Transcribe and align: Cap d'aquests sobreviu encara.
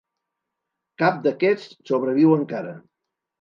Cap 1.01 1.19
d'aquests 1.25 1.69
sobreviu 1.91 2.35
encara. 2.39 2.73